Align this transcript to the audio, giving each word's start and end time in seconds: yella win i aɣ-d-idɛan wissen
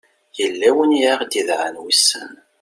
yella 0.39 0.69
win 0.75 0.97
i 0.99 1.01
aɣ-d-idɛan 1.11 1.75
wissen 1.83 2.31